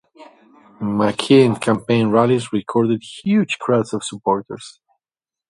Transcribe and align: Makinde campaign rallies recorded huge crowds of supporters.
Makinde 0.81 1.61
campaign 1.61 2.07
rallies 2.07 2.51
recorded 2.51 3.03
huge 3.23 3.59
crowds 3.59 3.93
of 3.93 4.03
supporters. 4.03 4.79